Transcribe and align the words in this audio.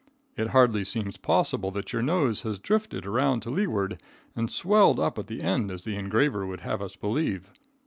It 0.35 0.47
hardly 0.47 0.83
seems 0.83 1.17
possible 1.17 1.69
that 1.69 1.93
your 1.93 2.01
nose 2.01 2.41
has 2.41 2.57
drifted 2.57 3.05
around 3.05 3.41
to 3.41 3.51
leeward 3.51 4.01
and 4.35 4.49
swelled 4.49 4.99
up 4.99 5.19
at 5.19 5.27
the 5.27 5.43
end, 5.43 5.69
as 5.69 5.83
the 5.83 5.95
engraver 5.95 6.43
would 6.43 6.61
have 6.61 6.81
us 6.81 6.95
believe. 6.95 7.51